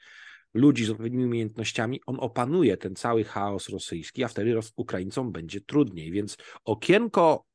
ludzi 0.54 0.84
z 0.84 0.90
odpowiednimi 0.90 1.24
umiejętnościami, 1.24 2.00
on 2.06 2.16
opanuje 2.20 2.76
ten 2.76 2.94
cały 2.94 3.24
chaos 3.24 3.68
rosyjski, 3.68 4.24
a 4.24 4.28
wtedy 4.28 4.60
Ukraińcom 4.76 5.32
będzie 5.32 5.60
trudniej. 5.60 6.12
Więc 6.12 6.36
okienko, 6.64 7.46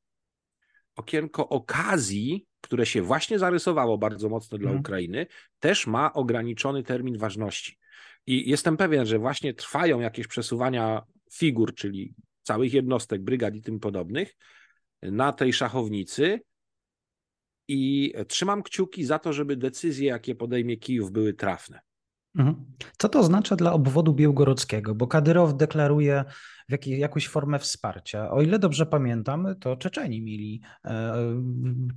okienko 0.96 1.48
okazji, 1.48 2.46
które 2.60 2.86
się 2.86 3.02
właśnie 3.02 3.38
zarysowało 3.38 3.98
bardzo 3.98 4.28
mocno 4.28 4.58
dla 4.58 4.68
hmm. 4.68 4.80
Ukrainy, 4.80 5.26
też 5.58 5.86
ma 5.86 6.12
ograniczony 6.12 6.82
termin 6.82 7.18
ważności. 7.18 7.78
I 8.26 8.50
jestem 8.50 8.76
pewien, 8.76 9.06
że 9.06 9.18
właśnie 9.18 9.54
trwają 9.54 10.00
jakieś 10.00 10.26
przesuwania 10.26 11.02
figur, 11.32 11.74
czyli 11.74 12.14
całych 12.42 12.74
jednostek, 12.74 13.22
brygad 13.22 13.54
i 13.54 13.62
tym 13.62 13.80
podobnych, 13.80 14.36
na 15.02 15.32
tej 15.32 15.52
szachownicy. 15.52 16.40
I 17.68 18.12
trzymam 18.28 18.62
kciuki 18.62 19.04
za 19.04 19.18
to, 19.18 19.32
żeby 19.32 19.56
decyzje, 19.56 20.08
jakie 20.08 20.34
podejmie 20.34 20.76
Kijów, 20.76 21.12
były 21.12 21.34
trafne. 21.34 21.80
Mhm. 22.34 22.64
Co 22.98 23.08
to 23.08 23.18
oznacza 23.18 23.56
dla 23.56 23.72
obwodu 23.72 24.14
białgorodzkiego? 24.14 24.94
Bo 24.94 25.06
Kadyrow 25.06 25.56
deklaruje 25.56 26.24
jak, 26.68 26.86
jakąś 26.86 27.28
formę 27.28 27.58
wsparcia. 27.58 28.30
O 28.30 28.42
ile 28.42 28.58
dobrze 28.58 28.86
pamiętam, 28.86 29.46
to 29.60 29.76
Czeczeni 29.76 30.22
mieli 30.22 30.60
e, 30.84 31.14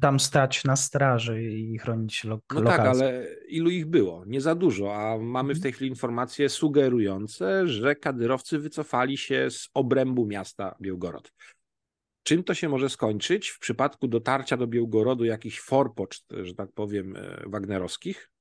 tam 0.01 0.20
stać 0.20 0.63
na 0.63 0.75
straży 0.75 1.44
i 1.44 1.77
chronić 1.77 2.24
lo 2.24 2.39
No 2.54 2.62
tak, 2.62 2.80
ale 2.80 3.27
ilu 3.50 3.70
ich 3.70 3.86
było? 3.86 4.24
Nie 4.27 4.42
za 4.42 4.56
dużo, 4.56 4.96
a 4.96 5.18
mamy 5.18 5.54
w 5.54 5.58
mhm. 5.58 5.62
tej 5.62 5.72
chwili 5.72 5.89
informacje 5.89 6.50
sugerujące, 6.50 7.68
że 7.68 7.96
kadyrowcy 7.96 8.60
wycofali 8.60 9.18
się 9.18 9.51
z 9.51 9.70
obrębu 9.74 10.25
miasta 10.25 10.75
Białgorod. 10.82 11.32
Czym 12.24 12.44
to 12.44 12.54
się 12.54 12.70
może 12.70 12.89
skończyć 12.89 13.50
w 13.50 13.60
przypadku 13.60 14.08
dotarcia 14.08 14.58
do 14.58 14.68
Białgorodu 14.68 15.25
jakichś 15.25 15.60
forpoczt, 15.60 16.34
że 16.44 16.56
tak 16.56 16.72
powiem, 16.74 17.15
e, 17.15 17.44
wagnerowskich? 17.48 18.32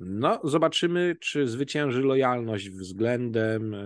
No, 0.00 0.40
zobaczymy, 0.44 1.16
czy 1.20 1.48
zwycięży 1.48 2.02
lojalność 2.02 2.70
względem, 2.70 3.74
e, 3.74 3.84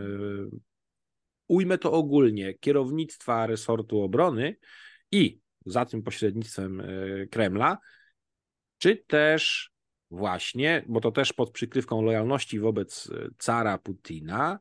ujmę 1.48 1.78
to 1.78 1.92
ogólnie, 1.92 2.54
kierownictwa 2.54 3.46
resortu 3.46 4.02
obrony 4.02 4.56
i 5.12 5.40
za 5.66 5.84
tym 5.84 6.02
pośrednictwem 6.02 6.80
e, 6.80 6.86
Kremla, 7.26 7.78
czy 8.78 8.96
też 8.96 9.70
właśnie, 10.10 10.84
bo 10.88 11.00
to 11.00 11.12
też 11.12 11.32
pod 11.32 11.50
przykrywką 11.50 12.02
lojalności 12.02 12.60
wobec 12.60 13.10
e, 13.10 13.28
cara 13.38 13.78
Putina, 13.78 14.58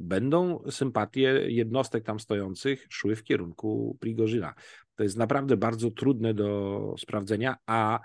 będą 0.00 0.62
sympatie 0.70 1.44
jednostek 1.46 2.04
tam 2.04 2.20
stojących 2.20 2.86
szły 2.90 3.16
w 3.16 3.24
kierunku 3.24 3.96
Prigorzyna. 4.00 4.54
To 4.96 5.02
jest 5.02 5.16
naprawdę 5.16 5.56
bardzo 5.56 5.90
trudne 5.90 6.34
do 6.34 6.94
sprawdzenia, 6.98 7.56
a 7.66 8.00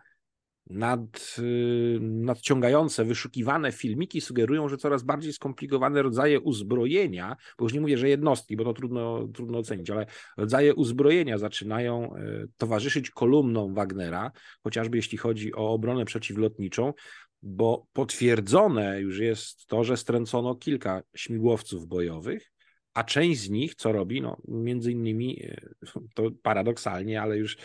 nad, 0.69 1.35
y, 1.39 1.99
nadciągające, 2.01 3.05
wyszukiwane 3.05 3.71
filmiki 3.71 4.21
sugerują, 4.21 4.69
że 4.69 4.77
coraz 4.77 5.03
bardziej 5.03 5.33
skomplikowane 5.33 6.01
rodzaje 6.01 6.39
uzbrojenia, 6.39 7.35
bo 7.57 7.65
już 7.65 7.73
nie 7.73 7.81
mówię, 7.81 7.97
że 7.97 8.09
jednostki, 8.09 8.57
bo 8.57 8.63
to 8.63 8.73
trudno, 8.73 9.27
trudno 9.27 9.57
ocenić, 9.57 9.89
ale 9.89 10.05
rodzaje 10.37 10.75
uzbrojenia 10.75 11.37
zaczynają 11.37 12.15
y, 12.15 12.47
towarzyszyć 12.57 13.11
kolumnom 13.11 13.73
Wagnera, 13.73 14.31
chociażby 14.63 14.97
jeśli 14.97 15.17
chodzi 15.17 15.53
o 15.53 15.69
obronę 15.69 16.05
przeciwlotniczą, 16.05 16.93
bo 17.41 17.87
potwierdzone 17.93 19.01
już 19.01 19.19
jest 19.19 19.65
to, 19.67 19.83
że 19.83 19.97
stręcono 19.97 20.55
kilka 20.55 21.03
śmigłowców 21.15 21.87
bojowych, 21.87 22.51
a 22.93 23.03
część 23.03 23.41
z 23.41 23.49
nich, 23.49 23.75
co 23.75 23.91
robi, 23.91 24.21
no 24.21 24.37
między 24.47 24.91
innymi, 24.91 25.43
y, 25.43 25.71
to 26.13 26.31
paradoksalnie, 26.43 27.21
ale 27.21 27.37
już 27.37 27.57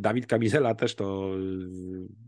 Dawid 0.00 0.26
Kamizela 0.26 0.74
też 0.74 0.94
to 0.94 1.30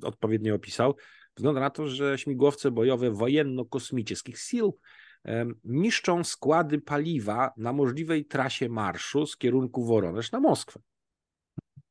e, 0.02 0.06
odpowiednio 0.06 0.54
opisał. 0.54 0.96
Wygląda 1.36 1.60
na 1.60 1.70
to, 1.70 1.88
że 1.88 2.18
śmigłowce 2.18 2.70
bojowe 2.70 3.10
wojenno-kosmicznych 3.10 4.36
sił 4.36 4.78
e, 5.24 5.46
niszczą 5.64 6.24
składy 6.24 6.80
paliwa 6.80 7.52
na 7.56 7.72
możliwej 7.72 8.24
trasie 8.24 8.68
marszu 8.68 9.26
z 9.26 9.36
kierunku 9.36 9.84
Woroneż 9.84 10.32
na 10.32 10.40
Moskwę. 10.40 10.80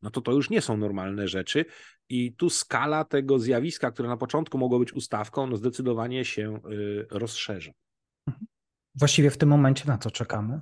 No 0.01 0.09
to 0.09 0.21
to 0.21 0.31
już 0.31 0.49
nie 0.49 0.61
są 0.61 0.77
normalne 0.77 1.27
rzeczy 1.27 1.65
i 2.09 2.33
tu 2.35 2.49
skala 2.49 3.05
tego 3.05 3.39
zjawiska, 3.39 3.91
które 3.91 4.09
na 4.09 4.17
początku 4.17 4.57
mogło 4.57 4.79
być 4.79 4.93
ustawką, 4.93 5.47
no 5.47 5.57
zdecydowanie 5.57 6.25
się 6.25 6.59
rozszerza. 7.11 7.71
Właściwie 8.95 9.31
w 9.31 9.37
tym 9.37 9.49
momencie 9.49 9.83
na 9.87 9.97
co 9.97 10.11
czekamy? 10.11 10.61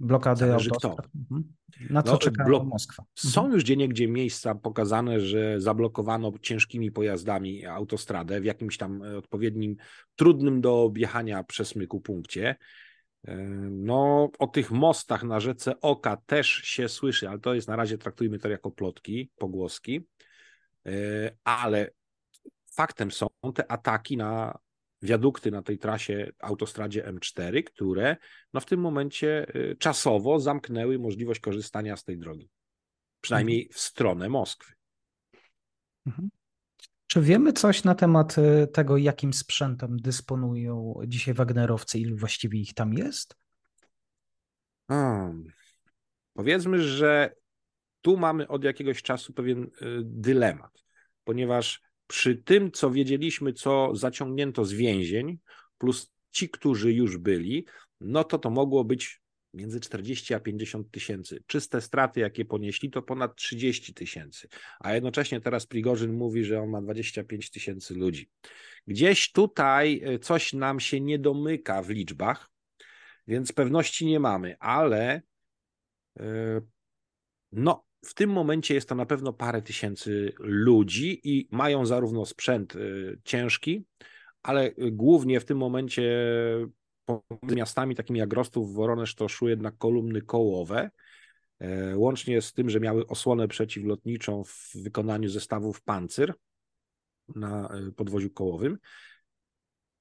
Blokady 0.00 0.46
Zależy 0.46 0.70
kto. 0.70 0.96
Mhm. 1.14 1.54
Na 1.90 2.02
co 2.02 2.12
no, 2.12 2.18
czeka 2.18 2.44
blok... 2.44 2.64
Moskwa? 2.64 3.04
Są 3.14 3.40
mhm. 3.40 3.54
już 3.54 3.64
gdzie 3.64 3.88
gdzie 3.88 4.08
miejsca 4.08 4.54
pokazane, 4.54 5.20
że 5.20 5.60
zablokowano 5.60 6.32
ciężkimi 6.42 6.90
pojazdami 6.90 7.66
autostradę 7.66 8.40
w 8.40 8.44
jakimś 8.44 8.76
tam 8.76 9.02
e, 9.02 9.16
odpowiednim, 9.16 9.76
trudnym 10.16 10.60
do 10.60 10.82
objechania 10.82 11.44
przesmyku 11.44 12.00
punkcie. 12.00 12.56
E, 13.24 13.36
no, 13.70 14.30
o 14.38 14.46
tych 14.46 14.70
mostach 14.70 15.24
na 15.24 15.40
rzece 15.40 15.80
Oka 15.80 16.16
też 16.26 16.48
się 16.48 16.88
słyszy, 16.88 17.28
ale 17.28 17.38
to 17.38 17.54
jest 17.54 17.68
na 17.68 17.76
razie, 17.76 17.98
traktujmy 17.98 18.38
to 18.38 18.48
jako 18.48 18.70
plotki, 18.70 19.30
pogłoski. 19.38 20.06
E, 20.86 20.90
ale 21.44 21.90
faktem 22.72 23.10
są 23.10 23.26
te 23.54 23.70
ataki 23.70 24.16
na 24.16 24.58
wiadukty 25.02 25.50
na 25.50 25.62
tej 25.62 25.78
trasie 25.78 26.32
autostradzie 26.38 27.12
M4, 27.12 27.64
które 27.64 28.16
no 28.52 28.60
w 28.60 28.66
tym 28.66 28.80
momencie 28.80 29.46
y, 29.56 29.76
czasowo 29.78 30.40
zamknęły 30.40 30.98
możliwość 30.98 31.40
korzystania 31.40 31.96
z 31.96 32.04
tej 32.04 32.18
drogi. 32.18 32.50
Przynajmniej 33.20 33.60
mhm. 33.62 33.72
w 33.72 33.80
stronę 33.80 34.28
Moskwy. 34.28 34.72
Mhm. 36.06 36.28
Czy 37.06 37.20
wiemy 37.20 37.52
coś 37.52 37.84
na 37.84 37.94
temat 37.94 38.38
y, 38.38 38.66
tego, 38.66 38.96
jakim 38.96 39.32
sprzętem 39.32 39.96
dysponują 39.96 40.94
dzisiaj 41.06 41.34
Wagnerowcy, 41.34 41.98
ilu 41.98 42.16
właściwie 42.16 42.60
ich 42.60 42.74
tam 42.74 42.94
jest? 42.94 43.36
Hmm. 44.88 45.44
Powiedzmy, 46.34 46.82
że 46.82 47.34
tu 48.02 48.16
mamy 48.16 48.48
od 48.48 48.64
jakiegoś 48.64 49.02
czasu 49.02 49.32
pewien 49.32 49.62
y, 49.62 49.68
dylemat, 50.04 50.84
ponieważ 51.24 51.85
przy 52.06 52.36
tym, 52.36 52.72
co 52.72 52.90
wiedzieliśmy, 52.90 53.52
co 53.52 53.90
zaciągnięto 53.94 54.64
z 54.64 54.72
więzień, 54.72 55.38
plus 55.78 56.12
ci, 56.30 56.50
którzy 56.50 56.92
już 56.92 57.18
byli, 57.18 57.66
no 58.00 58.24
to 58.24 58.38
to 58.38 58.50
mogło 58.50 58.84
być 58.84 59.20
między 59.54 59.80
40 59.80 60.34
a 60.34 60.40
50 60.40 60.90
tysięcy. 60.90 61.42
Czyste 61.46 61.80
straty, 61.80 62.20
jakie 62.20 62.44
ponieśli, 62.44 62.90
to 62.90 63.02
ponad 63.02 63.36
30 63.36 63.94
tysięcy. 63.94 64.48
A 64.80 64.94
jednocześnie 64.94 65.40
teraz 65.40 65.66
Prigorzyn 65.66 66.12
mówi, 66.12 66.44
że 66.44 66.60
on 66.60 66.70
ma 66.70 66.82
25 66.82 67.50
tysięcy 67.50 67.94
ludzi. 67.94 68.30
Gdzieś 68.86 69.32
tutaj 69.32 70.02
e, 70.04 70.18
coś 70.18 70.52
nam 70.52 70.80
się 70.80 71.00
nie 71.00 71.18
domyka 71.18 71.82
w 71.82 71.88
liczbach, 71.88 72.50
więc 73.26 73.52
pewności 73.52 74.06
nie 74.06 74.20
mamy, 74.20 74.56
ale 74.58 75.22
e, 76.20 76.60
no, 77.52 77.84
w 78.06 78.14
tym 78.14 78.30
momencie 78.30 78.74
jest 78.74 78.88
to 78.88 78.94
na 78.94 79.06
pewno 79.06 79.32
parę 79.32 79.62
tysięcy 79.62 80.32
ludzi 80.38 81.20
i 81.24 81.48
mają 81.50 81.86
zarówno 81.86 82.26
sprzęt 82.26 82.76
y, 82.76 83.18
ciężki, 83.24 83.84
ale 84.42 84.70
głównie 84.78 85.40
w 85.40 85.44
tym 85.44 85.58
momencie 85.58 86.12
pomiędzy 87.04 87.56
miastami 87.56 87.94
takimi 87.94 88.18
jak 88.18 88.32
Rostów, 88.32 88.74
Woronesz 88.74 89.14
to 89.14 89.28
szły 89.28 89.50
jednak 89.50 89.78
kolumny 89.78 90.22
kołowe, 90.22 90.90
e, 91.58 91.96
łącznie 91.96 92.42
z 92.42 92.52
tym, 92.52 92.70
że 92.70 92.80
miały 92.80 93.06
osłonę 93.06 93.48
przeciwlotniczą 93.48 94.44
w 94.44 94.70
wykonaniu 94.74 95.28
zestawów 95.28 95.82
pancyr 95.82 96.34
na 97.34 97.68
e, 97.68 97.92
podwoziu 97.92 98.30
kołowym. 98.30 98.78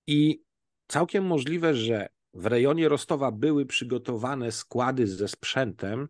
I 0.07 0.41
całkiem 0.87 1.25
możliwe, 1.25 1.73
że 1.73 2.07
w 2.33 2.45
rejonie 2.45 2.89
Rostowa 2.89 3.31
były 3.31 3.65
przygotowane 3.65 4.51
składy 4.51 5.07
ze 5.07 5.27
sprzętem, 5.27 6.07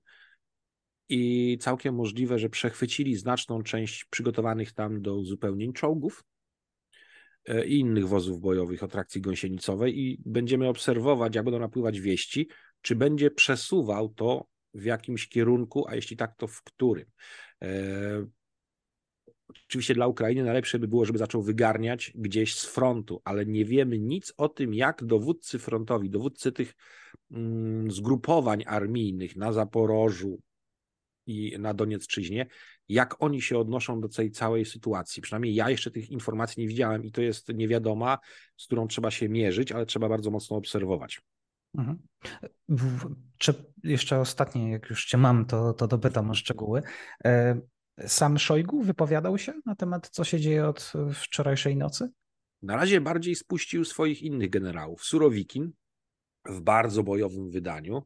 i 1.10 1.58
całkiem 1.62 1.96
możliwe, 1.96 2.39
że 2.39 2.50
przechwycili 2.50 3.15
znaczną 3.15 3.63
część 3.63 4.06
przygotowanych 4.06 4.72
tam 4.72 5.02
do 5.02 5.15
uzupełnień 5.15 5.74
czołgów 5.74 6.24
e, 7.46 7.65
i 7.65 7.80
innych 7.80 8.08
wozów 8.08 8.41
bojowych 8.41 8.84
o 8.84 8.88
trakcji 8.88 9.22
gąsienicowej 9.22 10.00
i 10.00 10.22
będziemy 10.26 10.68
obserwować, 10.68 11.36
jak 11.36 11.46
będą 11.46 11.60
napływać 11.60 12.00
wieści, 12.00 12.50
czy 12.82 12.96
będzie 12.96 13.32
przesuwał 13.32 14.10
to 14.10 14.48
w 14.74 14.84
jakimś 14.84 15.28
kierunku, 15.28 15.88
a 15.88 15.96
jeśli 15.96 16.18
tak, 16.18 16.36
to 16.38 16.48
w 16.48 16.63
którym. 16.63 17.06
E, 17.62 18.26
oczywiście 19.48 19.94
dla 19.94 20.08
Ukrainy 20.08 20.44
najlepsze 20.44 20.80
by 20.80 20.88
było, 20.88 21.06
żeby 21.06 21.20
zaczął 21.20 21.41
wygarniać 21.41 22.12
gdzieś 22.15 22.56
z 22.56 22.65
frontu, 22.65 23.22
ale 23.24 23.46
nie 23.46 23.65
wiemy 23.65 24.00
nic 24.00 24.34
o 24.38 24.50
tym, 24.50 24.74
jak 24.74 25.04
dowódcy 25.04 25.60
frontowi, 25.60 26.10
dowódcy 26.10 26.52
tych 26.52 26.74
mm, 27.32 27.91
zgrupowań 27.91 28.63
armijnych 28.68 29.36
na 29.36 29.54
Zaporożu, 29.54 30.41
i 31.27 31.55
na 31.59 31.73
Doniecczyźnie, 31.73 32.45
jak 32.89 33.23
oni 33.23 33.41
się 33.41 33.57
odnoszą 33.57 34.01
do 34.01 34.09
tej 34.09 34.31
całej 34.31 34.65
sytuacji. 34.65 35.21
Przynajmniej 35.21 35.55
ja 35.55 35.69
jeszcze 35.69 35.91
tych 35.91 36.09
informacji 36.09 36.61
nie 36.61 36.67
widziałem 36.67 37.03
i 37.03 37.11
to 37.11 37.21
jest 37.21 37.49
niewiadoma, 37.49 38.17
z 38.57 38.65
którą 38.65 38.88
trzeba 38.88 39.11
się 39.11 39.29
mierzyć, 39.29 39.71
ale 39.71 39.85
trzeba 39.85 40.09
bardzo 40.09 40.31
mocno 40.31 40.57
obserwować. 40.57 41.21
Mhm. 41.77 41.99
Czy 43.38 43.53
jeszcze 43.83 44.19
ostatnie, 44.19 44.71
jak 44.71 44.89
już 44.89 45.05
cię 45.05 45.17
mam, 45.17 45.45
to, 45.45 45.73
to 45.73 45.88
dopytam 45.88 46.31
o 46.31 46.33
szczegóły. 46.33 46.81
E, 47.25 47.61
sam 48.07 48.39
Szojgu 48.39 48.81
wypowiadał 48.81 49.38
się 49.38 49.53
na 49.65 49.75
temat, 49.75 50.09
co 50.09 50.23
się 50.23 50.39
dzieje 50.39 50.67
od 50.67 50.93
wczorajszej 51.13 51.77
nocy? 51.77 52.09
Na 52.61 52.75
razie 52.75 53.01
bardziej 53.01 53.35
spuścił 53.35 53.85
swoich 53.85 54.23
innych 54.23 54.49
generałów. 54.49 55.03
Surowikin 55.03 55.71
w 56.45 56.61
bardzo 56.61 57.03
bojowym 57.03 57.51
wydaniu. 57.51 58.03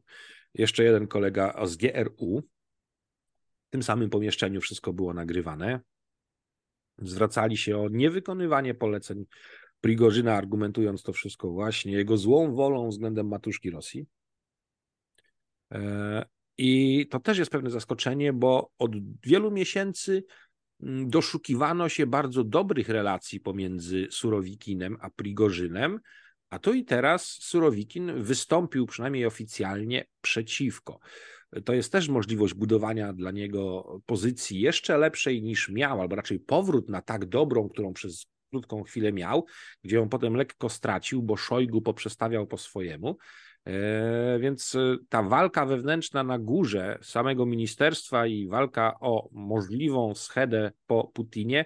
Jeszcze 0.54 0.84
jeden 0.84 1.06
kolega 1.06 1.66
z 1.66 1.76
GRU, 1.76 2.42
tym 3.70 3.82
samym 3.82 4.10
pomieszczeniu 4.10 4.60
wszystko 4.60 4.92
było 4.92 5.14
nagrywane. 5.14 5.80
Zwracali 6.98 7.56
się 7.56 7.78
o 7.78 7.88
niewykonywanie 7.88 8.74
poleceń 8.74 9.24
Prigorzyna, 9.80 10.34
argumentując 10.34 11.02
to 11.02 11.12
wszystko 11.12 11.50
właśnie 11.50 11.92
jego 11.92 12.16
złą 12.16 12.54
wolą 12.54 12.88
względem 12.88 13.28
matuszki 13.28 13.70
Rosji. 13.70 14.06
E, 15.72 16.24
I 16.58 17.06
to 17.10 17.20
też 17.20 17.38
jest 17.38 17.50
pewne 17.50 17.70
zaskoczenie, 17.70 18.32
bo 18.32 18.70
od 18.78 18.90
wielu 19.22 19.50
miesięcy 19.50 20.24
mm, 20.82 21.08
doszukiwano 21.08 21.88
się 21.88 22.06
bardzo 22.06 22.44
dobrych 22.44 22.88
relacji 22.88 23.40
pomiędzy 23.40 24.08
Surowikinem 24.10 24.96
a 25.00 25.10
Prigorzynem, 25.10 26.00
a 26.50 26.58
tu 26.58 26.74
i 26.74 26.84
teraz 26.84 27.26
Surowikin 27.40 28.22
wystąpił 28.22 28.86
przynajmniej 28.86 29.26
oficjalnie 29.26 30.06
przeciwko 30.20 31.00
to 31.64 31.74
jest 31.74 31.92
też 31.92 32.08
możliwość 32.08 32.54
budowania 32.54 33.12
dla 33.12 33.30
niego 33.30 33.84
pozycji 34.06 34.60
jeszcze 34.60 34.98
lepszej 34.98 35.42
niż 35.42 35.68
miał, 35.68 36.00
albo 36.00 36.16
raczej 36.16 36.40
powrót 36.40 36.88
na 36.88 37.02
tak 37.02 37.26
dobrą, 37.26 37.68
którą 37.68 37.92
przez 37.92 38.26
krótką 38.50 38.82
chwilę 38.82 39.12
miał, 39.12 39.46
gdzie 39.84 39.96
ją 39.96 40.08
potem 40.08 40.34
lekko 40.34 40.68
stracił, 40.68 41.22
bo 41.22 41.36
Szojgu 41.36 41.82
poprzestawiał 41.82 42.46
po 42.46 42.58
swojemu. 42.58 43.16
E, 43.66 44.38
więc 44.38 44.74
e, 44.74 44.96
ta 45.08 45.22
walka 45.22 45.66
wewnętrzna 45.66 46.24
na 46.24 46.38
górze 46.38 46.98
samego 47.02 47.46
ministerstwa 47.46 48.26
i 48.26 48.48
walka 48.48 49.00
o 49.00 49.28
możliwą 49.32 50.14
schedę 50.14 50.72
po 50.86 51.04
Putinie 51.14 51.64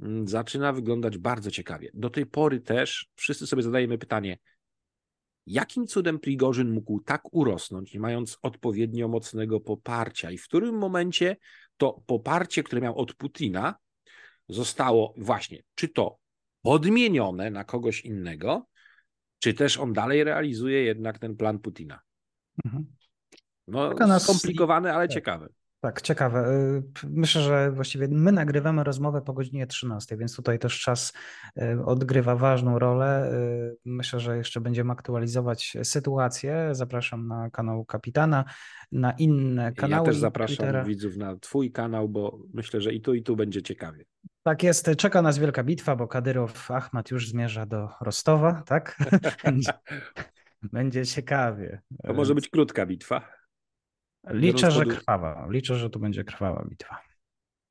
mm, 0.00 0.28
zaczyna 0.28 0.72
wyglądać 0.72 1.18
bardzo 1.18 1.50
ciekawie. 1.50 1.90
Do 1.94 2.10
tej 2.10 2.26
pory 2.26 2.60
też 2.60 3.08
wszyscy 3.14 3.46
sobie 3.46 3.62
zadajemy 3.62 3.98
pytanie, 3.98 4.38
Jakim 5.46 5.86
cudem 5.86 6.18
Prigorzyn 6.18 6.70
mógł 6.70 7.00
tak 7.00 7.34
urosnąć, 7.34 7.94
nie 7.94 8.00
mając 8.00 8.38
odpowiednio 8.42 9.08
mocnego 9.08 9.60
poparcia? 9.60 10.30
I 10.30 10.38
w 10.38 10.44
którym 10.44 10.78
momencie 10.78 11.36
to 11.76 12.02
poparcie, 12.06 12.62
które 12.62 12.80
miał 12.80 12.98
od 12.98 13.14
Putina, 13.14 13.74
zostało 14.48 15.14
właśnie, 15.16 15.62
czy 15.74 15.88
to 15.88 16.18
podmienione 16.62 17.50
na 17.50 17.64
kogoś 17.64 18.00
innego, 18.00 18.66
czy 19.38 19.54
też 19.54 19.78
on 19.78 19.92
dalej 19.92 20.24
realizuje 20.24 20.82
jednak 20.82 21.18
ten 21.18 21.36
plan 21.36 21.58
Putina? 21.58 22.00
Mhm. 22.64 22.86
No, 23.68 23.94
skomplikowane, 24.20 24.94
ale 24.94 25.08
tak. 25.08 25.14
ciekawe. 25.14 25.48
Tak, 25.86 26.02
ciekawe. 26.02 26.50
Y, 26.50 26.82
myślę, 27.04 27.42
że 27.42 27.70
właściwie 27.70 28.08
my 28.08 28.32
nagrywamy 28.32 28.84
rozmowę 28.84 29.22
po 29.22 29.32
godzinie 29.32 29.66
13, 29.66 30.16
więc 30.16 30.36
tutaj 30.36 30.58
też 30.58 30.80
czas 30.80 31.12
y, 31.58 31.84
odgrywa 31.84 32.36
ważną 32.36 32.78
rolę. 32.78 33.32
Y, 33.32 33.76
myślę, 33.84 34.20
że 34.20 34.36
jeszcze 34.36 34.60
będziemy 34.60 34.92
aktualizować 34.92 35.76
sytuację. 35.82 36.68
Zapraszam 36.72 37.26
na 37.26 37.50
kanał 37.50 37.84
kapitana, 37.84 38.44
na 38.92 39.12
inne 39.12 39.72
kanały. 39.72 40.06
Ja 40.06 40.12
też 40.12 40.16
zapraszam 40.16 40.56
Twittera. 40.56 40.84
widzów 40.84 41.16
na 41.16 41.36
Twój 41.36 41.72
kanał, 41.72 42.08
bo 42.08 42.38
myślę, 42.54 42.80
że 42.80 42.92
i 42.92 43.00
tu, 43.00 43.14
i 43.14 43.22
tu 43.22 43.36
będzie 43.36 43.62
ciekawie. 43.62 44.04
Tak 44.42 44.62
jest, 44.62 44.90
czeka 44.96 45.22
nas 45.22 45.38
wielka 45.38 45.64
bitwa, 45.64 45.96
bo 45.96 46.08
Kadyrow 46.08 46.70
Ahmad 46.70 47.10
już 47.10 47.28
zmierza 47.28 47.66
do 47.66 47.88
Rostowa, 48.00 48.62
tak? 48.66 48.96
będzie, 49.44 49.72
będzie 50.72 51.06
ciekawie. 51.06 51.80
To 52.06 52.14
może 52.14 52.34
być 52.34 52.48
krótka 52.48 52.86
bitwa. 52.86 53.35
Liczę, 54.30 54.70
że 54.70 54.86
krwawa. 54.86 55.46
Liczę, 55.50 55.76
że 55.76 55.90
tu 55.90 55.98
będzie 55.98 56.24
krwawa 56.24 56.64
bitwa. 56.68 57.02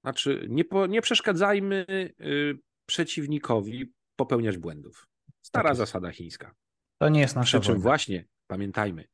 Znaczy, 0.04 0.46
nie, 0.50 0.66
po, 0.66 0.88
nie 0.88 1.02
przeszkadzajmy 1.02 1.86
y, 2.22 2.60
przeciwnikowi 2.86 3.94
popełniać 4.16 4.58
błędów. 4.58 5.08
Stara 5.42 5.70
tak 5.70 5.78
zasada 5.78 6.12
chińska. 6.12 6.56
To 6.98 7.10
nie 7.10 7.20
jest 7.20 7.36
nasza 7.36 7.60
Przy 7.60 7.72
czym 7.72 7.82
właśnie, 7.82 8.26
pamiętajmy, 8.48 9.06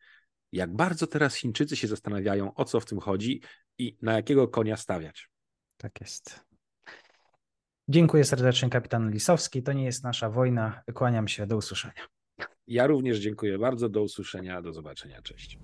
jak 0.51 0.75
bardzo 0.75 1.07
teraz 1.07 1.35
Chińczycy 1.35 1.75
się 1.75 1.87
zastanawiają, 1.87 2.53
o 2.53 2.65
co 2.65 2.79
w 2.79 2.85
tym 2.85 2.99
chodzi 2.99 3.41
i 3.77 3.97
na 4.01 4.13
jakiego 4.13 4.47
konia 4.47 4.77
stawiać. 4.77 5.29
Tak 5.77 6.01
jest. 6.01 6.45
Dziękuję 7.87 8.23
serdecznie, 8.23 8.69
kapitan 8.69 9.11
Lisowski. 9.11 9.63
To 9.63 9.73
nie 9.73 9.85
jest 9.85 10.03
nasza 10.03 10.29
wojna. 10.29 10.81
Kłaniam 10.93 11.27
się. 11.27 11.47
Do 11.47 11.57
usłyszenia. 11.57 12.07
Ja 12.67 12.87
również 12.87 13.19
dziękuję 13.19 13.57
bardzo. 13.57 13.89
Do 13.89 14.01
usłyszenia. 14.01 14.61
Do 14.61 14.73
zobaczenia. 14.73 15.21
Cześć. 15.21 15.59